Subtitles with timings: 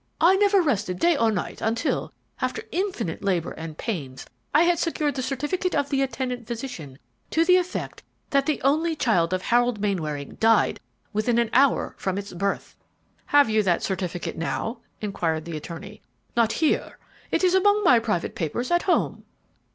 [0.19, 2.11] I never rested day or night until,
[2.41, 6.97] after infinite labor and pains, I had secured the certificate of the attendant physician
[7.29, 8.01] to the effect
[8.31, 10.79] that the only child of Harold Mainwaring died
[11.13, 12.75] within an hour from its birth."
[13.27, 16.01] "Have you that certificate now?" inquired the attorney.
[16.35, 16.97] "Not here;
[17.29, 19.23] it is among my private papers at home."